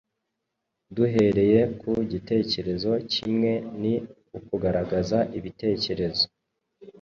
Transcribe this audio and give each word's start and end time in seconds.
Duhereye 0.95 1.59
ku 1.79 1.91
gitekerezo 2.11 2.91
kimwe 3.13 3.51
ni 3.81 3.93
ukugaragaza 4.37 5.17
ibitekerezo 5.37 6.25